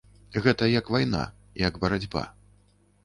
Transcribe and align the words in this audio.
Гэта 0.45 0.69
як 0.79 0.89
вайна, 0.95 1.21
як 1.67 1.73
барацьба. 1.85 2.23